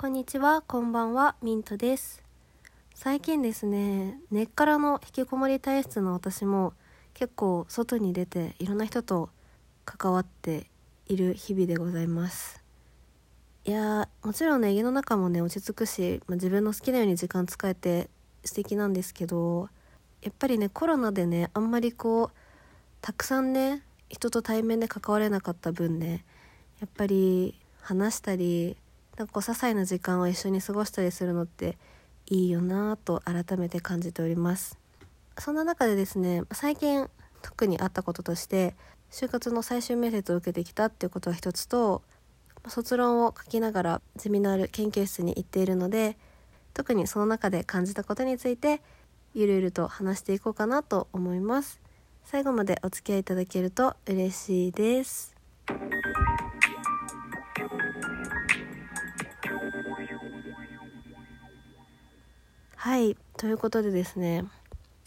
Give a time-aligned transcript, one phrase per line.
[0.00, 2.22] こんにちは、こんばんは、ミントです。
[2.94, 6.72] 最近ですね、根っからの引きこもり体質の私も
[7.14, 9.28] 結構外に出ていろんな人と
[9.84, 10.70] 関わって
[11.06, 12.62] いる日々でございます。
[13.64, 18.08] いや、もちろんね、家の中もね、落ち着くし、まあ、自分の好きなように時間使えて
[18.44, 19.68] 素敵なんですけど、
[20.22, 22.38] やっぱりね、コロナでね、あんまりこう、
[23.00, 26.24] たくさんね、人と対面で関われなかった分ね、
[26.78, 28.76] やっぱり話したり、
[29.18, 31.76] なんかこう些細な時間を一緒に過ごしたりするのって
[32.26, 34.78] いいよなぁと改めて感じております。
[35.36, 37.08] そんな中でですね最近
[37.42, 38.76] 特にあったこととして
[39.10, 42.02] 就活の最終面接を受けてきたっていうことが一つと
[42.68, 46.16] 卒論を書きながらゼミナール研究室に行っているので
[46.72, 48.80] 特にその中で感じたことについて
[49.34, 51.80] ゆるゆると話していこうかなと思います。
[52.24, 55.34] 最後までお付き合いいただけると嬉しいです。
[62.80, 64.44] はいということでですね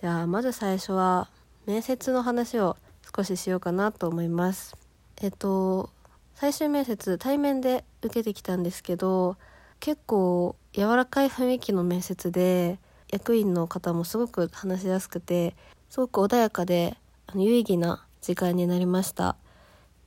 [0.00, 1.28] じゃあまず最初は
[1.66, 2.76] 面接の話を
[3.16, 4.76] 少ししようかなと思います。
[5.22, 5.88] えっと
[6.34, 9.36] 最終面接対面で受けてきたんですけど
[9.78, 12.80] 結構柔らかい雰囲気の面接で
[13.12, 15.54] 役員の方もすごく話しやすくて
[15.90, 16.96] すごく穏やかで
[17.28, 19.36] あの有意義な時間になりました。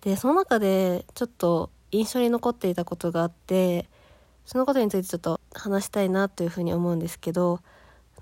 [0.02, 3.88] でその中でちょっと印象に残っていたことがあって
[4.46, 7.60] そのことについてちょっと話したいなというふうに思うんですけど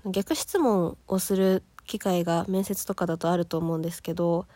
[0.06, 4.46] 逆質問をする機会が面接とかだとあると思うんですけど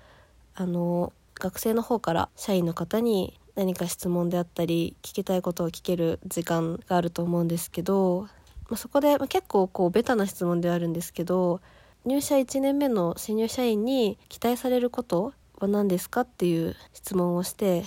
[0.55, 8.23] あの学生の方から社員の方に何か質問であったり聞きたいことを聞ける時間があると思うんですけど、
[8.69, 11.61] まあ、そこで、まあ、結構こうベタな質問ではあるんですけど
[12.05, 17.85] 入社1年目の新入社員に期待されることは何ですかっていう質問をして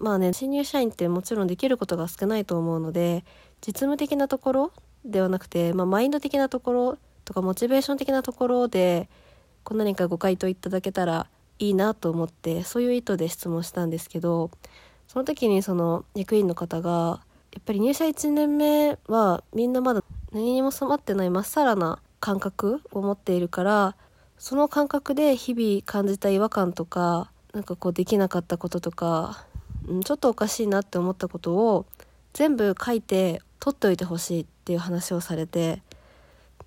[0.00, 3.24] まあね新入社員ってもちろんできることが少ないと思うので
[3.66, 4.72] 実務的なところ
[5.04, 9.08] ではなくて、まあ、マインド的なところとかモチベーション的なところで
[9.64, 11.26] こう何かご回答いただけたら
[11.58, 14.50] いいなと思ってそういう意図で質問したんですけど
[15.08, 17.20] その時にその役員の方が
[17.52, 23.96] やっぱり入社1年目はみんなまだ何にも染まってないまっさらな感覚を持っているから
[24.38, 29.44] その感覚で日々感じた違和感とかなんかこうできなかったこととか、
[30.04, 31.86] ちょっとおかしいなって思ったことを
[32.32, 35.82] 全部書いて取っておいてほしいっていう話をされて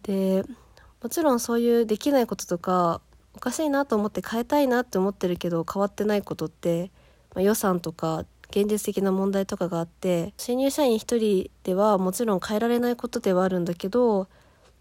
[0.03, 0.43] で
[1.01, 3.01] もちろんそういうできないこととか
[3.35, 6.91] おかしいなと思って変えたいなって思ってるけど変わってないことって、
[7.33, 14.27] まあ、予算とか現実的な問題とかがあって新入社員一人ではもちろん変えられないことではあるんだけど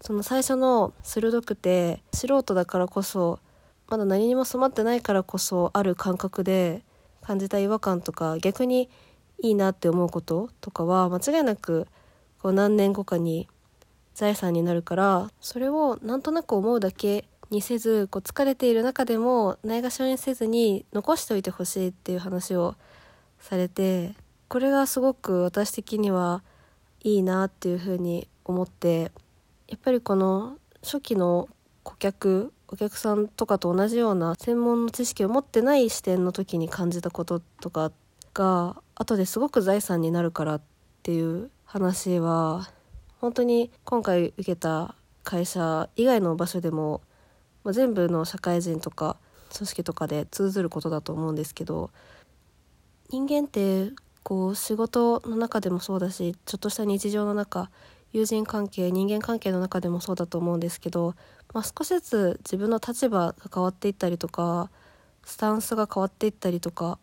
[0.01, 3.39] その最初の鋭くて素人だからこそ
[3.87, 6.83] まだ何にも染まってないからこそある感覚で
[7.31, 8.89] 感じた違和感とか逆に
[9.41, 11.87] いいなって思うこととかは間違いなく
[12.41, 13.47] こう何年後かに
[14.13, 22.75] 財産になるからそれをなんとなく思うだけにせずこう疲れている中でもないがしろにせずに残しておいてほしいっていう話を
[23.39, 24.11] されて
[24.49, 26.43] これがすごく私的には
[27.01, 29.13] いいなっていうふうに思って
[29.69, 31.47] やっぱりこの初期の
[31.83, 37.91] 顧客お客さんとかと同じような専門の知識を持ってない視点の時に感じたこととか
[38.33, 40.61] が後ですごく財産になるからっ
[41.03, 42.69] ていう話は
[43.19, 47.01] 本当に今回受けた会社以外の場所でも、
[47.63, 49.17] まあ、全部の社会人とか
[49.55, 51.91] 組織とかで通ずることだと思うんですけど
[53.09, 53.91] 人間って
[54.23, 57.69] こう仕事の中でもそうだしちょっとした日常の中
[58.13, 61.15] 友人関係人間関係の中でもそうだと思うんですけど、
[61.53, 64.69] まあ、少しずつ自分の立場が変わっていったりとか
[65.23, 66.97] スタンスが変わっていったりとか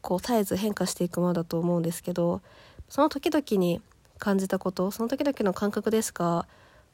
[0.00, 2.40] こう絶えず変化していくものだと思うんですけど
[2.88, 3.80] その時々に
[4.18, 6.46] 感じたことその時々の感覚でしか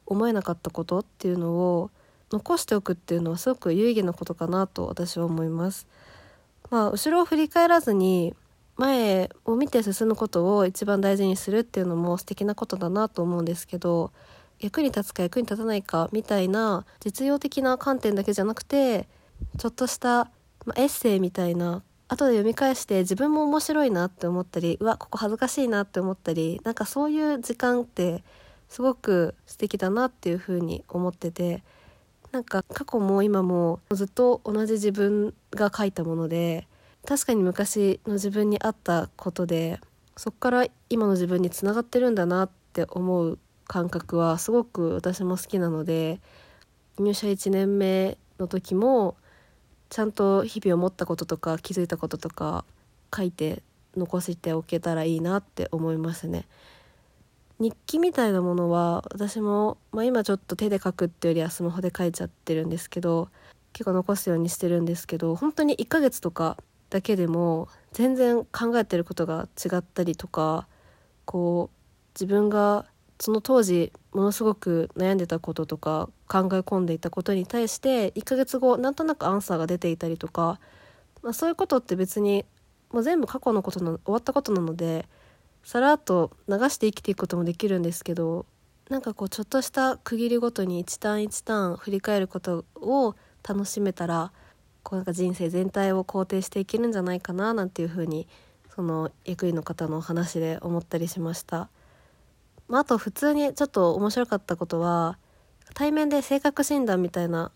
[0.06, 1.90] 思えなかったことっていうのを
[2.32, 5.86] 残しておくっていうのはすごく有意義なことかなと私は思います。
[6.70, 8.34] まあ、後ろを振り返らずに
[8.80, 14.10] 前を見て進むことを一番大事にするっていうのも素敵なことだなと思うんですけど
[14.58, 19.06] 役に立つか役に立たないかみたいな実用的な観点だけじゃなくて
[19.58, 20.30] ちょっとした、
[20.64, 28.24] ま、エッセイみたいな後で読み返して自分も面白いなって思ったりうわここ恥ずかしいなって思ったりなんかそういう時間って
[28.70, 31.62] すごく素敵だなっていうふうに思ってて
[32.32, 36.66] なんか過去も今もずっと同じ自分が書いたもので
[37.06, 39.80] 確かに昔の自分にあったことで
[40.16, 46.20] そこから今の自分につながってるんだなって思う感覚はすごく私も好きなので
[46.98, 49.16] 入社1年目の時も
[49.88, 52.64] ちゃんと日々思ったこととか気づいたこととか
[53.14, 53.62] 書いて
[53.96, 56.46] 残しておけたらいいなって思いますね。
[57.58, 63.28] 日記みたいなものは私も、まあ、今ちょっと手で書くっていうよりはスマホで書いちゃってるんですけど
[63.74, 66.56] 結構残すようにしてるんですけど本当に1ヶ月とか
[66.90, 70.66] だけでも全然考えてることが違ったりとか
[71.24, 71.80] こう
[72.14, 72.86] 自分が
[73.20, 80.58] その当時ものすごく悩んでたこととか考え込んでいたことに対して1ヶ月後なんとなくアンサーが出ていたりとか、
[81.22, 82.44] まあ、そういうことって別に
[82.90, 85.06] もう全部過去のことの終わったことなので
[85.62, 88.46] さらっと流して生きていくこともできるんですけど
[88.88, 93.14] なんかこうちょっとした区切りごとに一ターン一ターン振り返ることを
[93.46, 94.32] 楽しめたら
[94.82, 98.26] こうなんか人生全体を肯定していけるんじゃないかななんていうふうに
[98.74, 101.68] その役員の方の話で思ったりしました。
[102.68, 105.18] まあ、あと普通にちょっと面白かったことは
[105.74, 107.50] 対面で性格診断みたいな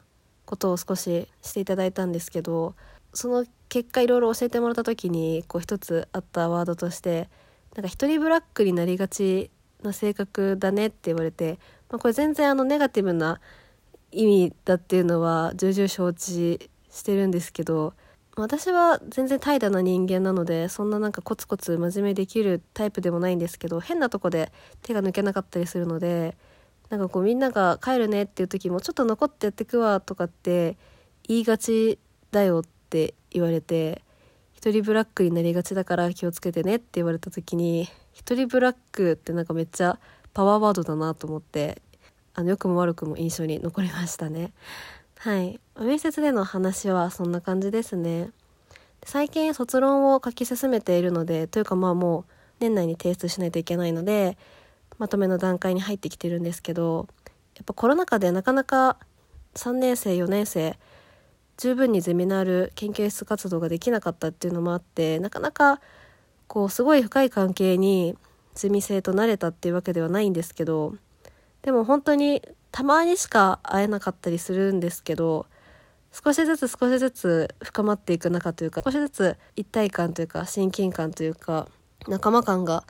[0.44, 2.74] ことを少ししていただいたんですけど
[3.12, 7.28] その結果いろいろ教えてもらった時にこう一つあったワードとして
[7.76, 9.50] なんか一人ブラックになりがち
[9.82, 11.58] な性格だねって言われて、
[11.90, 13.40] まあ、これ全然あのネガティブな
[14.10, 17.92] 意味だっていうのは重々承知してるんですけど
[18.36, 24.52] 私は全然怠惰な人間なのでそんななんかコツコツ真面目できるタイプでもないんですけど変なとこで
[24.82, 26.36] 手が抜けなかったりするので
[26.90, 30.76] なんかこうみんなが帰るねっていう時もちょっと残ってやってくわとかって
[31.26, 31.98] 言いがち
[32.30, 34.02] だよって言われて
[34.52, 39.98] 一人ブラックになりがちだから気をつけてねって言われた時に一人ブラックってなんかめっちゃ
[40.32, 41.82] パワーワードだなと思って
[42.34, 44.52] あの良くも悪くも印象に残りましたね。
[45.24, 45.58] はい。
[45.80, 48.28] 面接での話はそんな感じですね。
[49.04, 54.36] 最近卒論を書き進めているのでというかまあもう年内に提出しないといけないので
[54.98, 57.08] まとめの段階に入ってきてるんですけど
[57.56, 58.98] やっぱコロナ禍でなかなか
[59.54, 60.78] 3年生4年生
[61.56, 65.80] 十分にゼミナール研究室活動ができなかったっていうのもあってなかなか
[66.48, 68.14] こうすごい深い関係に
[68.54, 70.96] ゼミ生となれたっていうわけではないんですけど
[71.62, 72.42] でも本当に
[72.74, 75.46] たまにしか会えなかったりするんですけど
[76.10, 81.68] 少しずつ少しずつ深まっていく中というか少しずつ一体感というか親近感というか
[82.08, 82.82] 仲間感が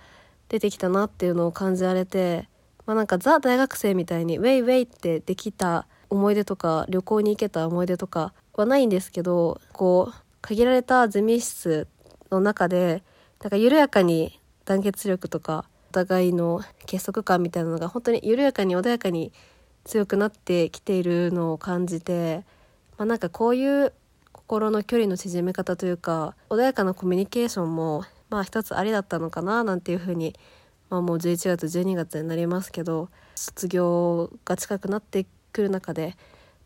[0.49, 2.49] 出てきたなっていうのを感じられて
[2.87, 11.89] まあなんかザ大学生みたいにウェイウェイってできた思い出とか旅行に行けた思い出とかはないんですけどこう限られたゼミ室
[12.31, 13.03] の中で
[13.43, 19.31] なんか緩やかに団結力とかお互いの結束感みたいなのが本当に緩やかに穏やかに
[19.85, 22.45] 強くなってきているのを感じて、
[22.97, 23.93] まあ、なんかこういう
[24.33, 30.35] 心の距離の縮め方というか穏やかなコミュニケーションもまあ一つありだったのかななんていうふうに、
[30.91, 36.17] まあ、もう11月12月になりますけど卒業が近くなってくる中で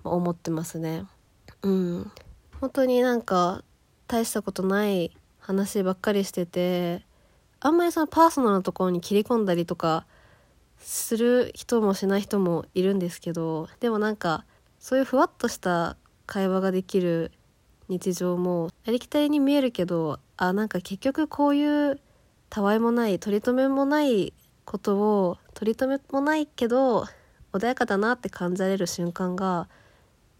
[0.02, 1.04] 思ってますね。
[1.62, 2.12] うん
[2.60, 3.62] 本当になんか
[4.06, 7.04] 大したことない話ばっかりしてて
[7.60, 10.06] あんまりそのパーソナルなところに切り込んだりとか
[10.78, 14.44] する人もしない人もいるんですけどでもなんか
[14.78, 15.96] そういうふわっとした
[16.26, 17.32] 会話ができる
[17.88, 22.00] 日常もありきたりに見えるけどあなんか結局こういう
[22.50, 24.32] たわいもない取り留めもない
[24.64, 27.06] ことを取り留めもないけど
[27.52, 29.68] 穏やかだなって感じられる瞬間が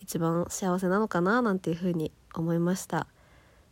[0.01, 3.07] 一番幸せなのかななんていうふうに思いました。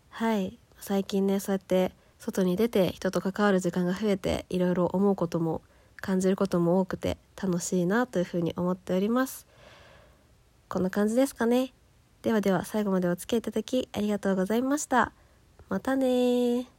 [0.08, 0.58] はい。
[0.80, 5.62] 最近ねそうやって外に出て人と関わる時間が増えていろいろ思うことも
[6.06, 9.44] 感じることも多くて楽しいなというふうに思っております。
[10.68, 11.72] こんな感じですかね。
[12.22, 15.10] ではでは最後までお付き合いいただきありがとうございました。
[15.68, 16.75] またね